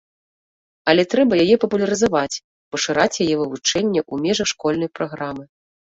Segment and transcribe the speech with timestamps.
[0.93, 2.41] Але трэба яе папулярызаваць,
[2.77, 5.43] пашыраць яе вывучэнне ў межах школьнай праграмы.